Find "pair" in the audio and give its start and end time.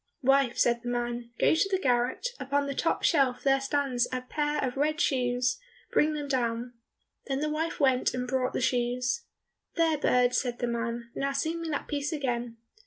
4.23-4.57